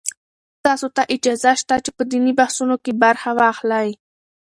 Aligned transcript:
تاسو 0.65 0.87
ته 0.95 1.01
اجازه 1.15 1.51
شته 1.61 1.75
چې 1.85 1.91
په 1.97 2.03
دیني 2.09 2.33
بحثونو 2.39 2.75
کې 2.83 2.91
برخه 3.03 3.29
واخلئ. 3.39 3.89